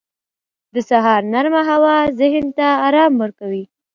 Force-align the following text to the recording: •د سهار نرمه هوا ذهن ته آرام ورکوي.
•د 0.73 0.75
سهار 0.89 1.21
نرمه 1.33 1.61
هوا 1.71 1.97
ذهن 2.19 2.45
ته 2.57 2.65
آرام 2.87 3.13
ورکوي. 3.23 3.63